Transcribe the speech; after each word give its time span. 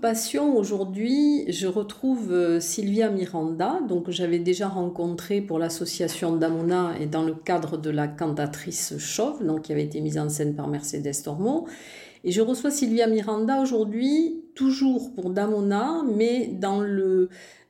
Passion, 0.00 0.56
aujourd'hui, 0.56 1.44
je 1.50 1.66
retrouve 1.66 2.32
euh, 2.32 2.60
Sylvia 2.60 3.10
Miranda, 3.10 3.80
donc 3.88 4.10
j'avais 4.10 4.38
déjà 4.38 4.68
rencontré 4.68 5.40
pour 5.40 5.58
l'association 5.58 6.36
Damona 6.36 6.92
et 7.00 7.06
dans 7.06 7.22
le 7.22 7.34
cadre 7.34 7.76
de 7.76 7.90
la 7.90 8.06
cantatrice 8.06 8.96
Chauve, 8.98 9.44
donc 9.44 9.62
qui 9.62 9.72
avait 9.72 9.84
été 9.84 10.00
mise 10.00 10.18
en 10.18 10.28
scène 10.28 10.54
par 10.54 10.68
Mercedes 10.68 11.22
Tormont. 11.24 11.64
Et 12.24 12.32
je 12.32 12.40
reçois 12.40 12.70
Sylvia 12.70 13.06
Miranda 13.06 13.60
aujourd'hui, 13.60 14.42
toujours 14.54 15.14
pour 15.14 15.30
Damona, 15.30 16.02
mais 16.16 16.48
dans 16.48 16.82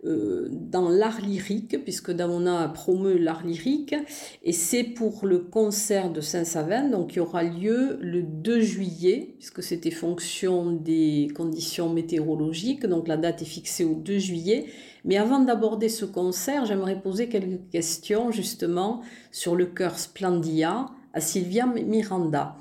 euh, 0.04 0.48
dans 0.50 0.88
l'art 0.88 1.20
lyrique, 1.20 1.82
puisque 1.82 2.12
Damona 2.12 2.68
promeut 2.68 3.18
l'art 3.18 3.44
lyrique, 3.44 3.96
et 4.44 4.52
c'est 4.52 4.84
pour 4.84 5.26
le 5.26 5.40
concert 5.40 6.10
de 6.10 6.20
Saint-Savin, 6.20 6.88
donc 6.88 7.10
qui 7.10 7.20
aura 7.20 7.42
lieu 7.42 7.98
le 8.00 8.22
2 8.22 8.60
juillet, 8.60 9.34
puisque 9.38 9.62
c'était 9.62 9.90
fonction 9.90 10.70
des 10.70 11.28
conditions 11.34 11.92
météorologiques, 11.92 12.86
donc 12.86 13.08
la 13.08 13.16
date 13.16 13.42
est 13.42 13.46
fixée 13.46 13.84
au 13.84 13.94
2 13.94 14.18
juillet. 14.18 14.66
Mais 15.04 15.16
avant 15.16 15.40
d'aborder 15.40 15.88
ce 15.88 16.04
concert, 16.04 16.64
j'aimerais 16.64 17.00
poser 17.00 17.28
quelques 17.28 17.68
questions 17.70 18.30
justement 18.30 19.02
sur 19.32 19.56
le 19.56 19.66
chœur 19.66 19.98
Splendia 19.98 20.86
à 21.12 21.20
Sylvia 21.20 21.66
Miranda. 21.66 22.56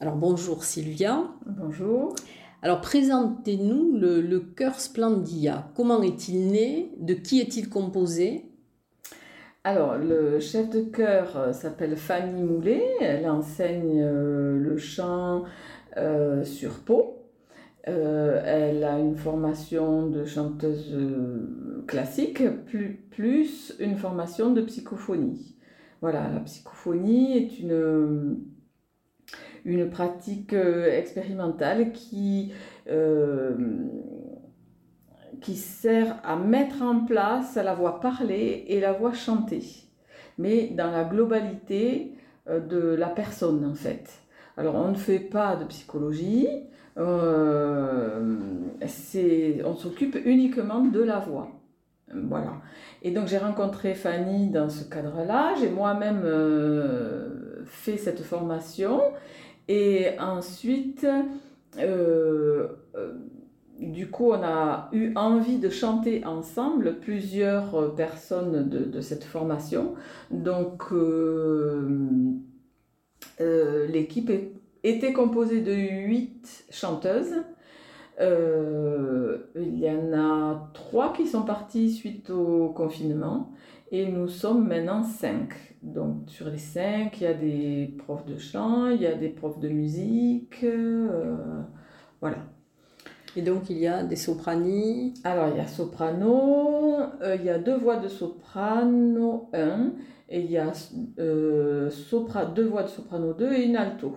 Alors 0.00 0.16
bonjour 0.16 0.64
Sylvia. 0.64 1.22
Bonjour. 1.46 2.16
Alors 2.62 2.80
présentez-nous 2.80 3.96
le, 3.96 4.20
le 4.20 4.40
chœur 4.40 4.80
Splendia. 4.80 5.70
Comment 5.76 6.02
est-il 6.02 6.48
né? 6.48 6.90
De 6.98 7.14
qui 7.14 7.40
est-il 7.40 7.68
composé? 7.68 8.50
Alors 9.62 9.96
le 9.96 10.40
chef 10.40 10.68
de 10.68 10.80
chœur 10.80 11.36
euh, 11.36 11.52
s'appelle 11.52 11.96
Fanny 11.96 12.42
Moulet. 12.42 12.82
Elle 13.00 13.28
enseigne 13.30 14.02
euh, 14.02 14.58
le 14.58 14.76
chant 14.78 15.44
euh, 15.96 16.42
sur 16.42 16.80
Pau. 16.80 17.28
elle 17.84 18.82
a 18.82 18.98
une 18.98 19.16
formation 19.16 20.08
de 20.08 20.24
chanteuse 20.24 20.98
classique 21.86 22.42
plus, 22.66 23.06
plus 23.10 23.74
une 23.78 23.96
formation 23.96 24.50
de 24.50 24.60
psychophonie. 24.60 25.54
Voilà, 26.00 26.28
la 26.28 26.40
psychophonie 26.40 27.38
est 27.38 27.60
une 27.60 28.38
une 29.64 29.88
pratique 29.90 30.52
euh, 30.52 30.90
expérimentale 30.90 31.92
qui, 31.92 32.52
euh, 32.88 33.56
qui 35.40 35.56
sert 35.56 36.16
à 36.22 36.36
mettre 36.36 36.82
en 36.82 37.04
place 37.04 37.56
la 37.56 37.74
voix 37.74 38.00
parlée 38.00 38.64
et 38.68 38.78
la 38.80 38.92
voix 38.92 39.14
chantée, 39.14 39.64
mais 40.38 40.68
dans 40.68 40.90
la 40.90 41.04
globalité 41.04 42.12
euh, 42.48 42.60
de 42.60 42.94
la 42.94 43.08
personne 43.08 43.64
en 43.64 43.74
fait. 43.74 44.20
Alors 44.56 44.74
on 44.76 44.90
ne 44.90 44.96
fait 44.96 45.18
pas 45.18 45.56
de 45.56 45.64
psychologie, 45.64 46.46
on 46.96 48.22
s'occupe 49.76 50.16
uniquement 50.24 50.84
de 50.84 51.02
la 51.02 51.18
voix. 51.18 51.48
Voilà. 52.14 52.60
Et 53.02 53.10
donc 53.10 53.26
j'ai 53.26 53.38
rencontré 53.38 53.94
Fanny 53.94 54.50
dans 54.50 54.68
ce 54.68 54.84
cadre-là, 54.84 55.54
j'ai 55.58 55.70
moi-même 55.70 56.22
fait 57.64 57.96
cette 57.96 58.22
formation 58.22 59.00
et 59.68 60.18
ensuite, 60.18 61.06
euh, 61.78 62.68
euh, 62.96 63.12
du 63.78 64.10
coup, 64.10 64.30
on 64.30 64.42
a 64.42 64.88
eu 64.92 65.12
envie 65.16 65.58
de 65.58 65.70
chanter 65.70 66.24
ensemble 66.24 66.98
plusieurs 67.00 67.94
personnes 67.94 68.68
de, 68.68 69.00
cette 69.00 69.24
formation. 69.24 69.94
Donc, 70.30 70.84
euh, 70.92 72.38
l'équipe 73.40 74.30
était 74.84 75.12
composée 75.12 75.60
de 75.60 75.72
huit 75.72 76.66
chanteuses. 76.70 77.34
il 78.20 79.78
y 79.78 79.90
en 79.90 80.12
a 80.12 80.70
trois 80.74 81.12
qui 81.12 81.26
sont 81.26 81.42
parties 81.42 81.90
suite 81.90 82.30
au 82.30 82.68
confinement 82.68 83.50
et 83.90 84.06
nous 84.06 84.28
sommes 84.28 84.66
maintenant 84.66 85.02
cinq. 85.02 85.76
Donc 85.82 86.28
sur 86.28 86.48
les 86.48 86.58
cinq, 86.58 87.20
il 87.20 87.24
y 87.24 87.26
a 87.26 87.34
des 87.34 87.94
profs 87.98 88.24
de 88.26 88.38
chant, 88.38 88.88
il 88.88 89.02
y 89.02 89.06
a 89.06 89.14
des 89.14 89.28
profs 89.28 89.60
de 89.60 89.68
musique, 89.68 90.60
euh, 90.64 91.62
voilà. 92.20 92.38
Et 93.36 93.42
donc 93.42 93.68
il 93.68 93.78
y 93.78 93.86
a 93.86 94.02
des 94.04 94.16
sopranis 94.16 95.14
Alors 95.24 95.48
il 95.48 95.56
y 95.56 95.60
a 95.60 95.66
soprano, 95.66 96.96
euh, 97.22 97.36
il 97.36 97.44
y 97.44 97.50
a 97.50 97.58
deux 97.58 97.76
voix 97.76 97.96
de 97.96 98.08
soprano 98.08 99.50
1, 99.52 99.92
et 100.30 100.40
il 100.40 100.50
y 100.50 100.58
a 100.58 100.72
euh, 101.18 101.90
sopra, 101.90 102.46
deux 102.46 102.66
voix 102.66 102.84
de 102.84 102.88
soprano 102.88 103.34
2 103.34 103.52
et 103.52 103.64
une 103.64 103.76
alto. 103.76 104.16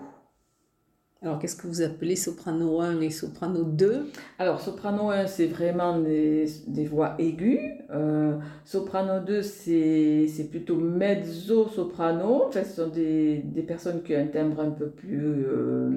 Alors, 1.24 1.40
qu'est-ce 1.40 1.56
que 1.56 1.66
vous 1.66 1.82
appelez 1.82 2.16
soprano 2.16 2.80
1 2.80 3.02
et 3.02 3.10
soprano 3.10 3.64
2 3.64 4.06
Alors, 4.38 4.62
soprano 4.62 5.10
1, 5.10 5.26
c'est 5.26 5.48
vraiment 5.48 6.00
des, 6.00 6.46
des, 6.68 6.86
voix 6.86 7.16
aiguës. 7.18 7.60
Euh, 7.90 8.38
soprano 8.66 9.26
2, 9.26 9.42
c'est 9.42 10.48
plutôt 10.52 10.76
mezzo-soprano. 10.76 12.44
Enfin, 12.48 12.64
ce 12.64 12.84
sont 12.84 12.90
des, 12.90 13.40
des, 13.40 13.64
personnes 13.64 14.04
qui 14.04 14.16
ont 14.16 14.20
un 14.20 14.28
timbre 14.28 14.60
un 14.60 14.70
peu 14.70 14.90
plus. 14.90 15.46
Euh, 15.48 15.90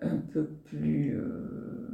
un 0.00 0.16
peu 0.32 0.44
plus. 0.64 1.14
Euh, 1.14 1.87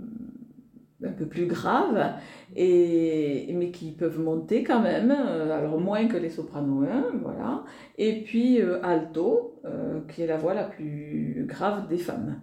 un 1.05 1.13
peu 1.13 1.27
plus 1.27 1.47
grave, 1.47 2.15
et, 2.57 3.53
mais 3.55 3.71
qui 3.71 3.93
peuvent 3.93 4.19
monter 4.19 4.65
quand 4.65 4.81
même, 4.81 5.11
euh, 5.11 5.57
alors 5.57 5.79
moins 5.81 6.07
que 6.09 6.17
les 6.17 6.31
sopranos 6.31 6.85
1, 6.85 7.19
voilà. 7.23 7.65
Et 7.99 8.23
puis 8.23 8.61
euh, 8.61 8.83
alto, 8.83 9.61
euh, 9.65 10.01
qui 10.09 10.23
est 10.23 10.27
la 10.27 10.37
voix 10.37 10.55
la 10.55 10.65
plus 10.65 11.45
grave 11.49 11.89
des 11.89 11.99
femmes. 11.99 12.41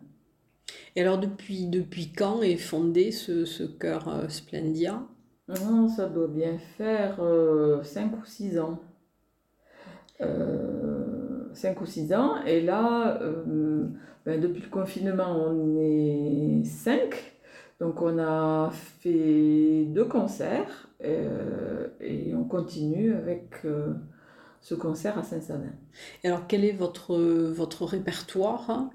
Et 0.96 1.02
alors 1.02 1.18
depuis, 1.18 1.68
depuis 1.68 2.12
quand 2.12 2.42
est 2.42 2.58
fondé 2.58 3.12
ce, 3.12 3.46
ce 3.46 3.64
chœur 3.64 4.26
Splendia 4.30 5.02
oh, 5.50 5.88
Ça 5.96 6.08
doit 6.08 6.28
bien 6.28 6.58
faire 6.78 7.22
5 7.84 8.12
ou 8.18 8.26
6 8.26 8.60
ans. 8.60 8.80
5 11.54 11.82
ou 11.82 11.86
6 11.86 12.14
ans, 12.14 12.44
et 12.46 12.62
là, 12.62 13.20
ben, 14.26 14.40
depuis 14.40 14.62
le 14.62 14.70
confinement, 14.70 15.36
on 15.48 15.78
est 15.80 16.64
5 16.66 17.31
donc 17.82 18.02
on 18.04 18.20
a 18.20 18.70
fait 19.00 19.86
deux 19.88 20.06
concerts 20.06 20.88
euh, 21.04 21.88
et 22.00 22.32
on 22.36 22.44
continue 22.44 23.16
avec 23.16 23.50
euh, 23.66 23.96
ce 24.62 24.76
concert 24.76 25.18
à 25.18 25.24
Saint-Savin. 25.24 25.74
Et 26.24 26.28
alors 26.28 26.46
quel 26.48 26.64
est 26.64 26.74
votre, 26.74 27.18
votre 27.18 27.86
répertoire 27.86 28.92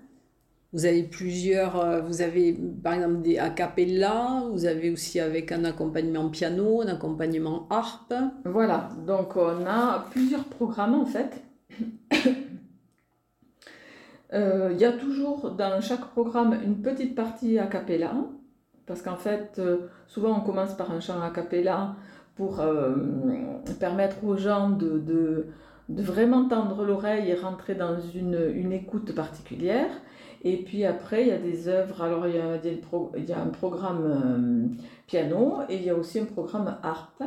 Vous 0.73 0.87
avez 0.87 1.03
plusieurs, 1.03 1.81
euh, 1.81 2.01
vous 2.01 2.23
avez 2.23 2.53
par 2.81 2.95
exemple 2.95 3.23
des 3.23 3.39
a 3.39 3.51
cappella, 3.51 4.45
vous 4.53 4.67
avez 4.67 4.93
aussi 4.93 5.19
avec 5.19 5.51
un 5.51 5.65
accompagnement 5.65 6.29
piano, 6.29 6.81
un 6.81 6.87
accompagnement 6.87 7.67
harpe. 7.71 8.15
Voilà, 8.45 8.91
donc 9.05 9.35
on 9.35 9.67
a 9.67 10.07
plusieurs 10.13 10.45
programmes 10.45 10.95
en 10.95 11.07
fait. 11.07 11.43
Il 14.33 14.77
y 14.79 14.85
a 14.85 14.93
toujours 14.93 15.53
dans 15.53 15.81
chaque 15.81 16.11
programme 16.11 16.57
une 16.63 16.83
petite 16.83 17.15
partie 17.15 17.59
a 17.59 17.67
cappella 17.67 18.13
parce 18.87 19.03
qu'en 19.03 19.17
fait, 19.17 19.57
euh, 19.59 19.89
souvent 20.07 20.39
on 20.39 20.41
commence 20.41 20.75
par 20.75 20.91
un 20.93 21.01
chant 21.01 21.21
a 21.21 21.31
cappella 21.31 21.97
pour 22.37 22.61
euh, 22.61 22.95
permettre 23.81 24.25
aux 24.25 24.37
gens 24.37 24.71
de, 24.71 24.99
de, 24.99 25.47
vraiment 25.89 26.49
tendre 26.49 26.85
l'oreille 26.85 27.31
et 27.31 27.35
rentrer 27.35 27.75
dans 27.75 27.99
une, 28.15 28.53
une, 28.55 28.73
écoute 28.73 29.15
particulière. 29.15 29.91
Et 30.43 30.59
puis 30.59 30.85
après, 30.85 31.23
il 31.23 31.29
y 31.29 31.33
a 31.33 31.39
des 31.39 31.69
œuvres, 31.69 32.03
alors 32.03 32.27
il 32.29 32.37
y 32.37 32.39
a, 32.39 32.57
il 33.17 33.25
y 33.25 33.33
a 33.33 33.41
un 33.41 33.49
programme 33.49 34.05
euh, 34.05 34.83
piano 35.07 35.61
et 35.69 35.77
il 35.77 35.83
y 35.83 35.91
a 35.91 35.95
aussi 35.95 36.21
un 36.21 36.27
programme 36.27 36.77
harpe. 36.83 37.25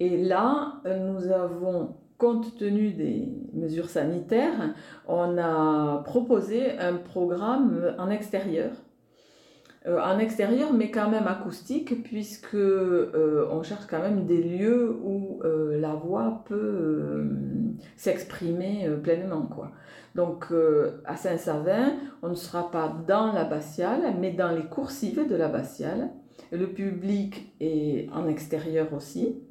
Et 0.00 0.16
là, 0.22 0.80
nous 0.84 1.30
avons 1.30 1.96
compte 2.18 2.56
tenu 2.56 2.92
des 2.92 3.28
mesures 3.52 3.88
sanitaires, 3.88 4.74
on 5.08 5.36
a 5.38 6.02
proposé 6.04 6.78
un 6.78 6.94
programme 6.94 7.94
en 7.98 8.10
extérieur 8.10 8.70
euh, 9.86 10.00
en 10.00 10.20
extérieur, 10.20 10.72
mais 10.72 10.92
quand 10.92 11.10
même 11.10 11.26
acoustique, 11.26 12.04
puisque 12.04 12.54
euh, 12.54 13.48
on 13.50 13.64
cherche 13.64 13.86
quand 13.90 13.98
même 13.98 14.26
des 14.26 14.40
lieux 14.40 14.96
où 15.02 15.40
euh, 15.42 15.80
la 15.80 15.94
voix 15.94 16.44
peut 16.46 17.26
s'exprimer 17.96 18.88
pleinement. 19.02 19.42
Quoi. 19.42 19.72
Donc 20.14 20.46
à 21.04 21.16
Saint-Savin, 21.16 21.94
on 22.22 22.28
ne 22.28 22.34
sera 22.34 22.70
pas 22.70 22.94
dans 23.08 23.32
l'abbatiale, 23.32 24.14
mais 24.20 24.30
dans 24.30 24.52
les 24.52 24.66
coursives 24.66 25.26
de 25.28 25.34
l'abbatiale. 25.34 26.10
Le 26.52 26.68
public 26.68 27.52
est 27.60 28.08
en 28.12 28.28
extérieur 28.28 28.92
aussi. 28.92 29.42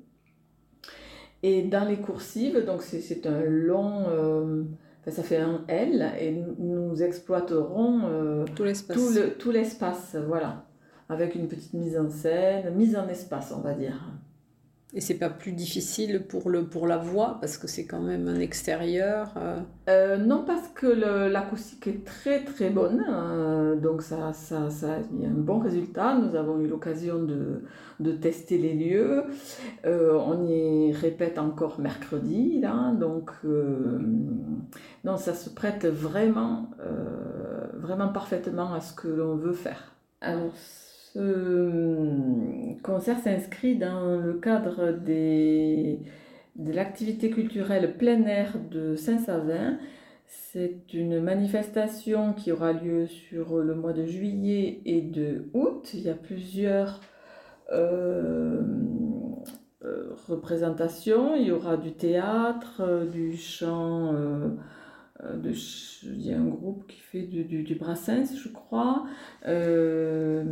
Et 1.43 1.63
dans 1.63 1.83
les 1.83 1.97
coursives, 1.97 2.63
donc 2.65 2.83
c'est 2.83 3.25
un 3.25 3.41
long 3.41 4.05
ça 5.09 5.23
fait 5.23 5.37
un 5.37 5.63
L 5.67 6.11
et 6.19 6.31
nous 6.31 7.01
exploiterons 7.01 8.01
euh, 8.05 8.45
tout 8.55 8.63
l'espace. 8.63 8.95
Tout, 8.95 9.09
le, 9.13 9.33
tout 9.33 9.51
l'espace, 9.51 10.15
voilà. 10.27 10.65
Avec 11.09 11.35
une 11.35 11.47
petite 11.47 11.73
mise 11.73 11.97
en 11.97 12.09
scène, 12.09 12.73
mise 12.75 12.95
en 12.95 13.07
espace, 13.07 13.51
on 13.55 13.61
va 13.61 13.73
dire. 13.73 13.99
Et 14.93 14.99
c'est 14.99 15.17
pas 15.17 15.29
plus 15.29 15.53
difficile 15.53 16.25
pour, 16.27 16.49
le, 16.49 16.65
pour 16.65 16.85
la 16.85 16.97
voix 16.97 17.37
parce 17.39 17.57
que 17.57 17.65
c'est 17.65 17.85
quand 17.85 18.01
même 18.01 18.27
un 18.27 18.41
extérieur 18.41 19.33
euh... 19.37 19.59
Euh, 19.87 20.17
Non, 20.17 20.43
parce 20.45 20.67
que 20.67 20.87
l'acoustique 20.87 21.87
est 21.87 22.05
très 22.05 22.43
très 22.43 22.69
bonne, 22.69 23.05
euh, 23.09 23.77
donc 23.77 24.01
ça, 24.01 24.33
ça, 24.33 24.69
ça, 24.69 24.95
a 24.95 24.97
un 24.97 25.29
bon 25.33 25.59
résultat. 25.59 26.17
Nous 26.17 26.35
avons 26.35 26.59
eu 26.59 26.67
l'occasion 26.67 27.23
de, 27.23 27.63
de, 28.01 28.11
tester 28.11 28.57
les 28.57 28.73
lieux. 28.73 29.23
Euh, 29.85 30.13
on 30.13 30.45
y 30.45 30.91
répète 30.91 31.39
encore 31.39 31.79
mercredi, 31.79 32.59
là, 32.59 32.91
donc 32.91 33.31
non, 35.05 35.15
ça 35.15 35.33
se 35.33 35.49
prête 35.49 35.85
vraiment, 35.85 36.69
vraiment 37.75 38.09
parfaitement 38.09 38.73
à 38.73 38.81
ce 38.81 38.93
que 38.93 39.07
l'on 39.07 39.37
veut 39.37 39.53
faire. 39.53 39.95
Alors, 40.19 40.51
ce 41.13 41.60
concert 42.91 43.19
s'inscrit 43.19 43.77
dans 43.77 44.17
le 44.17 44.33
cadre 44.33 44.91
des, 44.91 45.99
de 46.57 46.73
l'activité 46.73 47.29
culturelle 47.29 47.95
plein 47.95 48.25
air 48.25 48.57
de 48.69 48.97
Saint-Savin. 48.97 49.77
C'est 50.25 50.93
une 50.93 51.21
manifestation 51.21 52.33
qui 52.33 52.51
aura 52.51 52.73
lieu 52.73 53.07
sur 53.07 53.59
le 53.59 53.75
mois 53.75 53.93
de 53.93 54.05
juillet 54.05 54.81
et 54.83 54.99
de 54.99 55.45
août. 55.53 55.91
Il 55.93 56.01
y 56.01 56.09
a 56.09 56.15
plusieurs 56.15 56.99
euh, 57.71 58.61
euh, 59.85 60.09
représentations. 60.27 61.37
Il 61.37 61.47
y 61.47 61.51
aura 61.51 61.77
du 61.77 61.93
théâtre, 61.93 63.07
du 63.09 63.37
chant 63.37 64.13
euh, 64.13 64.49
de, 65.23 65.51
il 66.03 66.25
y 66.25 66.33
a 66.33 66.37
un 66.37 66.47
groupe 66.47 66.87
qui 66.87 66.99
fait 66.99 67.21
du, 67.21 67.43
du, 67.43 67.75
Brassens, 67.75 68.35
je 68.35 68.49
crois, 68.49 69.05
euh, 69.47 70.43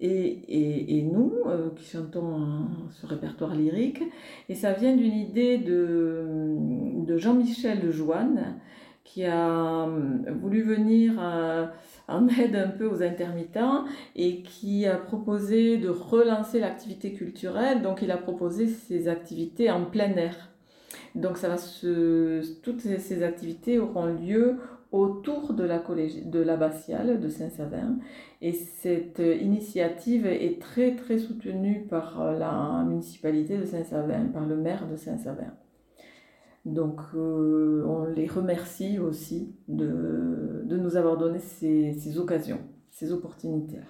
et, 0.00 0.08
et, 0.08 0.98
et, 0.98 1.02
nous 1.02 1.32
euh, 1.46 1.70
qui 1.76 1.84
chantons 1.84 2.68
ce 2.90 3.06
répertoire 3.06 3.54
lyrique. 3.54 4.02
Et 4.48 4.54
ça 4.54 4.72
vient 4.72 4.94
d'une 4.94 5.14
idée 5.14 5.58
de, 5.58 6.24
de 7.04 7.16
Jean-Michel 7.16 7.90
Joanne 7.90 8.60
qui 9.02 9.24
a 9.26 9.86
voulu 10.40 10.62
venir 10.62 11.20
en 12.08 12.28
aide 12.28 12.56
un 12.56 12.68
peu 12.68 12.86
aux 12.86 13.02
intermittents 13.02 13.84
et 14.16 14.42
qui 14.42 14.86
a 14.86 14.96
proposé 14.96 15.76
de 15.76 15.88
relancer 15.88 16.58
l'activité 16.58 17.12
culturelle. 17.12 17.82
Donc 17.82 18.00
il 18.02 18.10
a 18.10 18.16
proposé 18.16 18.66
ces 18.66 19.08
activités 19.08 19.70
en 19.70 19.84
plein 19.84 20.12
air. 20.16 20.53
Donc 21.14 21.36
ça 21.38 21.48
va 21.48 21.56
se, 21.58 22.60
toutes 22.60 22.80
ces 22.80 23.22
activités 23.22 23.78
auront 23.78 24.06
lieu 24.06 24.56
autour 24.90 25.54
de 25.54 25.64
la 25.64 25.78
collège, 25.78 26.24
de 26.26 26.40
l'abbatiale 26.40 27.20
de 27.20 27.28
Saint-Savin 27.28 27.98
et 28.40 28.52
cette 28.52 29.20
initiative 29.20 30.26
est 30.26 30.60
très 30.60 30.94
très 30.94 31.18
soutenue 31.18 31.86
par 31.88 32.32
la 32.32 32.84
municipalité 32.86 33.58
de 33.58 33.64
Saint-Savin, 33.64 34.26
par 34.26 34.46
le 34.46 34.56
maire 34.56 34.88
de 34.88 34.96
Saint-Savin. 34.96 35.52
Donc 36.64 37.00
euh, 37.14 37.84
on 37.86 38.04
les 38.04 38.26
remercie 38.26 38.98
aussi 38.98 39.54
de, 39.68 40.62
de 40.64 40.76
nous 40.76 40.96
avoir 40.96 41.16
donné 41.16 41.38
ces, 41.38 41.92
ces, 41.92 42.18
occasions, 42.18 42.60
ces 42.90 43.12
opportunités. 43.12 43.80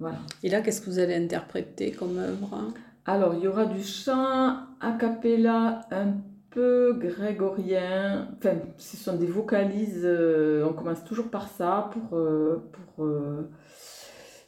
Voilà. 0.00 0.18
Et 0.42 0.48
là, 0.48 0.60
qu'est-ce 0.60 0.80
que 0.80 0.90
vous 0.90 0.98
allez 0.98 1.14
interpréter 1.14 1.92
comme 1.92 2.18
œuvre 2.18 2.72
Alors, 3.04 3.34
il 3.34 3.42
y 3.42 3.48
aura 3.48 3.66
du 3.66 3.82
chant 3.82 4.56
a 4.80 4.92
cappella 4.98 5.80
un 5.90 6.14
peu 6.54 6.94
grégorien. 6.94 8.28
Enfin, 8.38 8.54
ce 8.78 8.96
sont 8.96 9.16
des 9.16 9.26
vocalises. 9.26 10.02
Euh, 10.04 10.64
on 10.68 10.72
commence 10.72 11.04
toujours 11.04 11.28
par 11.28 11.48
ça 11.48 11.90
pour. 11.92 12.16
Euh, 12.16 12.62
pour 12.72 13.04
euh, 13.04 13.50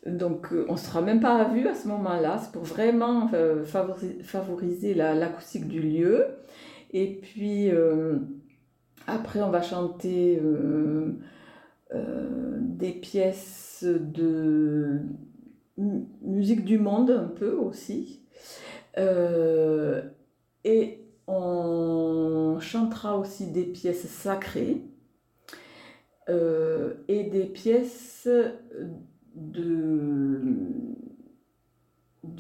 donc, 0.06 0.49
on 0.69 0.76
sera 0.76 1.03
même 1.03 1.19
pas 1.19 1.35
à 1.35 1.53
vue 1.53 1.67
à 1.67 1.75
ce 1.75 1.88
moment-là. 1.88 2.38
C'est 2.38 2.53
pour 2.53 2.62
vraiment 2.62 3.29
favoriser, 3.64 4.23
favoriser 4.23 4.94
l'acoustique 4.94 5.67
du 5.67 5.81
lieu. 5.81 6.26
Et 6.93 7.19
puis, 7.20 7.73
après, 9.09 9.43
on 9.43 9.50
va 9.50 9.62
chanter 9.62 10.41
des 11.93 12.93
pièces 12.93 13.85
de 13.85 15.00
musique 15.76 16.64
du 16.64 16.79
monde 16.79 17.11
un 17.11 17.26
peu 17.26 17.55
aussi. 17.56 18.20
et 20.64 21.06
on 21.26 22.58
chantera 22.61 23.17
aussi 23.19 23.46
des 23.50 23.64
pièces 23.64 24.06
sacrées 24.06 24.82
euh, 26.28 26.94
et 27.08 27.25
des 27.25 27.44
pièces 27.44 28.28
de, 29.34 30.40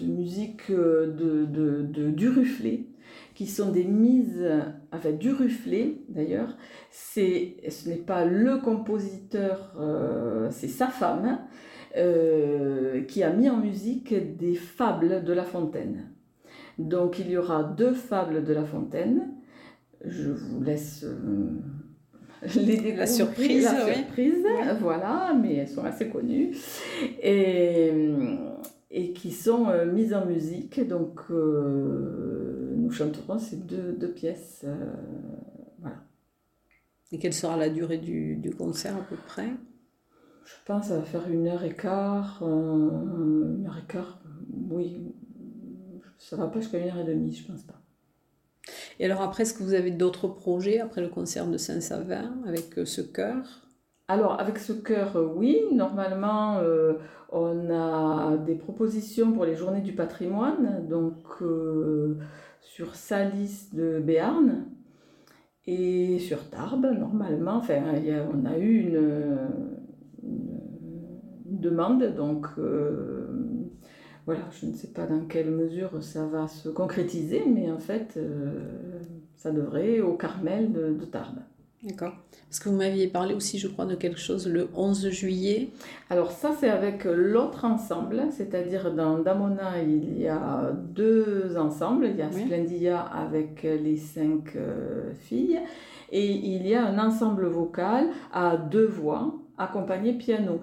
musique 0.02 0.70
de, 0.70 1.44
de, 1.44 2.10
Duruflé, 2.10 2.88
qui 3.34 3.46
sont 3.46 3.70
des 3.70 3.84
mises, 3.84 4.48
enfin 4.92 5.12
Duruflé 5.12 6.04
d'ailleurs, 6.08 6.56
c'est, 6.90 7.56
ce 7.68 7.88
n'est 7.88 7.96
pas 7.96 8.24
le 8.24 8.58
compositeur, 8.58 9.74
euh, 9.78 10.48
c'est 10.50 10.68
sa 10.68 10.88
femme, 10.88 11.38
euh, 11.96 13.02
qui 13.02 13.22
a 13.22 13.32
mis 13.32 13.48
en 13.48 13.56
musique 13.56 14.14
des 14.36 14.54
fables 14.54 15.24
de 15.24 15.32
La 15.32 15.44
Fontaine. 15.44 16.15
Donc 16.78 17.18
il 17.18 17.30
y 17.30 17.36
aura 17.36 17.64
deux 17.64 17.92
fables 17.92 18.44
de 18.44 18.52
La 18.52 18.64
Fontaine. 18.64 19.32
Je 20.04 20.30
vous 20.30 20.62
laisse 20.62 21.04
euh, 21.04 21.48
les 22.56 22.76
découvrir. 22.76 22.96
La 22.98 23.06
surprise, 23.06 23.64
la 23.64 23.94
surprise 23.94 24.44
voilà, 24.80 25.34
mais 25.40 25.56
elles 25.56 25.68
sont 25.68 25.84
assez 25.84 26.08
connues. 26.08 26.54
Et, 27.22 27.92
et 28.90 29.12
qui 29.12 29.32
sont 29.32 29.68
euh, 29.68 29.90
mises 29.90 30.12
en 30.12 30.26
musique. 30.26 30.86
Donc 30.86 31.20
euh, 31.30 32.74
nous 32.76 32.90
chanterons 32.90 33.38
ces 33.38 33.56
deux, 33.56 33.92
deux 33.92 34.12
pièces. 34.12 34.66
voilà. 35.80 35.96
Et 37.12 37.18
quelle 37.18 37.32
sera 37.32 37.56
la 37.56 37.70
durée 37.70 37.98
du, 37.98 38.36
du 38.36 38.50
concert 38.50 38.96
à 38.96 39.00
peu 39.00 39.16
près? 39.16 39.48
Je 40.44 40.54
pense 40.64 40.88
ça 40.88 40.98
va 40.98 41.02
faire 41.02 41.28
une 41.28 41.48
heure 41.48 41.64
et 41.64 41.74
quart. 41.74 42.40
une 42.42 43.64
heure 43.66 43.78
et 43.78 43.90
quart, 43.90 44.20
oui, 44.70 45.14
ça 46.18 46.36
va 46.36 46.46
pas 46.46 46.60
jusqu'à 46.60 46.78
une 46.78 46.88
heure 46.88 46.98
et 46.98 47.04
demie, 47.04 47.32
je 47.32 47.46
pense 47.46 47.62
pas. 47.62 47.80
Et 48.98 49.04
alors 49.04 49.22
après, 49.22 49.42
est-ce 49.42 49.54
que 49.54 49.62
vous 49.62 49.74
avez 49.74 49.90
d'autres 49.90 50.28
projets 50.28 50.80
après 50.80 51.00
le 51.00 51.08
concert 51.08 51.46
de 51.46 51.56
Saint-Savin 51.56 52.32
avec 52.46 52.78
euh, 52.78 52.84
ce 52.84 53.00
chœur? 53.00 53.62
Alors 54.08 54.40
avec 54.40 54.58
ce 54.58 54.72
chœur, 54.72 55.16
euh, 55.16 55.32
oui. 55.34 55.60
Normalement, 55.72 56.58
euh, 56.58 56.94
on 57.30 57.70
a 57.70 58.36
des 58.38 58.54
propositions 58.54 59.32
pour 59.32 59.44
les 59.44 59.54
journées 59.54 59.82
du 59.82 59.92
patrimoine, 59.92 60.86
donc 60.88 61.16
sur 62.60 62.94
Salis 62.94 63.68
de 63.72 63.98
Béarn 63.98 64.66
et 65.66 66.18
sur 66.20 66.48
Tarbes, 66.48 66.86
normalement. 66.98 67.56
Enfin, 67.56 67.82
on 68.32 68.44
a 68.46 68.58
eu 68.58 68.78
une, 68.80 69.38
une 70.22 71.60
demande, 71.60 72.14
donc 72.14 72.46
voilà, 74.26 74.42
je 74.60 74.66
ne 74.66 74.74
sais 74.74 74.88
pas 74.88 75.06
dans 75.06 75.20
quelle 75.26 75.50
mesure 75.50 76.02
ça 76.02 76.26
va 76.26 76.48
se 76.48 76.68
concrétiser, 76.68 77.44
mais 77.46 77.70
en 77.70 77.78
fait, 77.78 78.14
euh, 78.16 78.50
ça 79.36 79.52
devrait 79.52 80.00
au 80.00 80.14
Carmel 80.14 80.72
de, 80.72 80.92
de 80.92 81.04
Tarbes. 81.04 81.38
D'accord. 81.84 82.14
Parce 82.48 82.58
que 82.58 82.68
vous 82.68 82.76
m'aviez 82.76 83.06
parlé 83.06 83.34
aussi, 83.34 83.58
je 83.58 83.68
crois, 83.68 83.84
de 83.84 83.94
quelque 83.94 84.18
chose 84.18 84.48
le 84.48 84.68
11 84.74 85.10
juillet. 85.10 85.68
Alors 86.10 86.32
ça, 86.32 86.50
c'est 86.58 86.70
avec 86.70 87.04
l'autre 87.04 87.64
ensemble, 87.64 88.24
c'est-à-dire 88.32 88.92
dans 88.92 89.18
Damona, 89.18 89.80
il 89.82 90.18
y 90.18 90.26
a 90.26 90.72
deux 90.72 91.56
ensembles. 91.56 92.06
Il 92.06 92.16
y 92.16 92.22
a 92.22 92.32
Splendia 92.32 93.00
avec 93.00 93.62
les 93.62 93.96
cinq 93.96 94.56
euh, 94.56 95.12
filles 95.14 95.60
et 96.10 96.26
il 96.26 96.66
y 96.66 96.74
a 96.74 96.84
un 96.86 96.98
ensemble 96.98 97.46
vocal 97.46 98.08
à 98.32 98.56
deux 98.56 98.86
voix 98.86 99.34
accompagné 99.58 100.14
piano. 100.14 100.60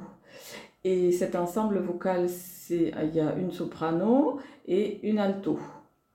Et 0.84 1.12
cet 1.14 1.36
ensemble 1.36 1.80
vocal, 1.80 2.28
il 2.74 3.16
y 3.16 3.20
a 3.20 3.36
une 3.36 3.52
soprano 3.52 4.40
et 4.68 5.08
une 5.08 5.20
alto. 5.20 5.60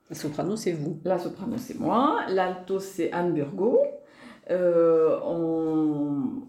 La 0.09 0.15
soprano, 0.15 0.55
c'est 0.55 0.71
vous 0.71 0.99
La 1.03 1.19
soprano, 1.19 1.55
c'est 1.57 1.79
moi. 1.79 2.21
L'alto, 2.29 2.79
c'est 2.79 3.11
Anne 3.11 3.33
Burgo. 3.33 3.79
Euh, 4.49 5.19
on, 5.23 6.43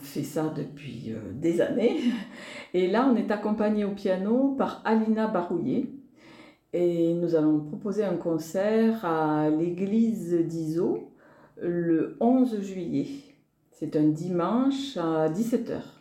fait 0.00 0.24
ça 0.24 0.52
depuis 0.56 1.12
euh, 1.12 1.32
des 1.32 1.60
années. 1.60 2.00
Et 2.74 2.88
là, 2.88 3.08
on 3.10 3.16
est 3.16 3.30
accompagné 3.30 3.84
au 3.84 3.92
piano 3.92 4.54
par 4.58 4.82
Alina 4.84 5.28
Barouillet. 5.28 5.90
Et 6.72 7.14
nous 7.14 7.34
allons 7.34 7.60
proposer 7.60 8.04
un 8.04 8.16
concert 8.16 9.04
à 9.04 9.48
l'église 9.50 10.34
d'Iso 10.34 11.12
le 11.60 12.16
11 12.20 12.60
juillet. 12.60 13.06
C'est 13.72 13.96
un 13.96 14.08
dimanche 14.08 14.96
à 14.96 15.28
17h. 15.28 15.97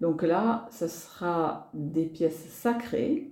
Donc 0.00 0.22
là, 0.22 0.66
ce 0.70 0.86
sera 0.88 1.70
des 1.74 2.04
pièces 2.04 2.46
sacrées 2.50 3.30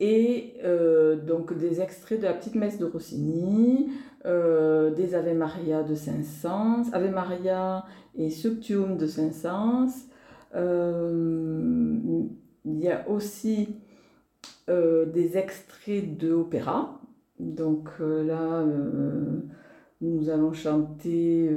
et 0.00 0.54
euh, 0.64 1.16
donc 1.16 1.56
des 1.56 1.80
extraits 1.80 2.20
de 2.20 2.24
la 2.24 2.32
petite 2.32 2.54
messe 2.54 2.78
de 2.78 2.84
Rossini, 2.84 3.90
euh, 4.26 4.90
des 4.90 5.14
Ave 5.14 5.34
Maria 5.34 5.82
de 5.82 5.94
Saint-Saëns, 5.94 6.90
Ave 6.92 7.10
Maria 7.10 7.84
et 8.16 8.30
Subtium 8.30 8.96
de 8.96 9.06
Saint-Saëns. 9.06 10.08
Euh, 10.54 12.22
il 12.64 12.80
y 12.80 12.88
a 12.88 13.08
aussi 13.08 13.76
des 14.68 15.38
extraits 15.38 16.18
de 16.18 16.30
opéra. 16.34 17.00
Donc 17.40 17.88
là, 18.00 18.66
nous 20.02 20.28
allons 20.28 20.52
chanter 20.52 21.56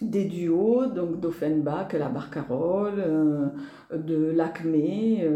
des 0.00 0.24
duos, 0.24 0.86
donc 0.86 1.20
d'Offenbach, 1.20 1.92
la 1.92 2.08
Barcarolle, 2.08 3.52
de 3.92 4.30
Lacmé 4.30 5.28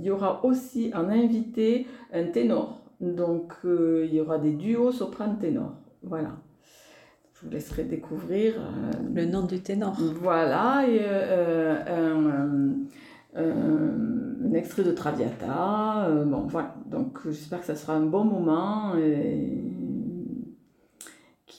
il 0.00 0.06
y 0.06 0.10
aura 0.10 0.44
aussi 0.44 0.90
un 0.94 1.08
invité, 1.10 1.86
un 2.12 2.24
ténor. 2.24 2.80
Donc 3.00 3.52
euh, 3.64 4.06
il 4.08 4.14
y 4.14 4.20
aura 4.20 4.38
des 4.38 4.52
duos 4.52 4.92
soprano-ténor. 4.92 5.74
Voilà. 6.02 6.30
Je 7.34 7.46
vous 7.46 7.52
laisserai 7.52 7.84
découvrir. 7.84 8.54
Euh, 8.58 8.92
le 9.14 9.26
nom 9.26 9.42
du 9.42 9.60
ténor. 9.60 9.96
Voilà. 10.20 10.84
Et, 10.88 11.00
euh, 11.02 12.24
un, 13.36 14.54
extrait 14.54 14.82
de 14.82 14.92
Traviata. 14.92 16.08
bon, 16.26 16.46
voilà. 16.48 16.74
Donc 16.86 17.20
j'espère 17.26 17.60
que 17.60 17.66
ça 17.66 17.76
sera 17.76 17.94
un 17.94 18.06
bon 18.06 18.24
moment 18.24 18.96
et 18.96 19.62